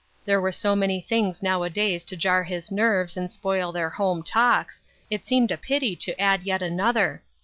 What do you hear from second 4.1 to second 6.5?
talks, it seemed a pity to add